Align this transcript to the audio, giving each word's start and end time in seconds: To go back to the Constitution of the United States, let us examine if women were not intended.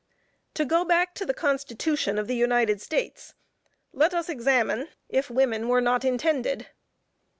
To 0.55 0.65
go 0.65 0.83
back 0.83 1.13
to 1.13 1.27
the 1.27 1.33
Constitution 1.35 2.17
of 2.17 2.25
the 2.25 2.35
United 2.35 2.81
States, 2.81 3.35
let 3.93 4.15
us 4.15 4.29
examine 4.29 4.87
if 5.09 5.29
women 5.29 5.67
were 5.67 5.79
not 5.79 6.03
intended. 6.03 6.65